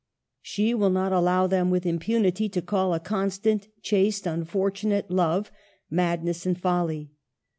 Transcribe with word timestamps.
She 0.41 0.73
will 0.73 0.89
not 0.89 1.13
allow 1.13 1.45
them 1.45 1.69
with 1.69 1.85
impunity 1.85 2.49
to 2.49 2.61
call 2.63 2.95
a 2.95 2.99
constant, 2.99 3.67
chaste, 3.83 4.25
unfortunate 4.25 5.11
love, 5.11 5.51
madness 5.91 6.43
and 6.43 6.59
folly. 6.59 7.11